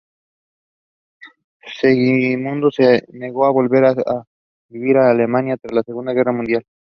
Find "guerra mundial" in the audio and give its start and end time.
6.11-6.63